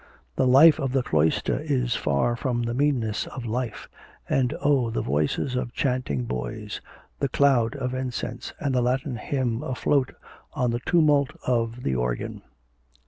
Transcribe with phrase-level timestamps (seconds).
[0.35, 3.87] The life of the cloister is far from the meanness of life.
[4.27, 4.89] And oh!
[4.89, 6.81] the voices of chanting boys,
[7.19, 10.13] the cloud of incense, and the Latin hymn afloat
[10.53, 12.41] on the tumult of the organ.